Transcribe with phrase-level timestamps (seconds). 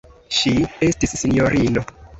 [0.37, 0.53] Ŝi
[0.89, 1.89] estis sinjorino.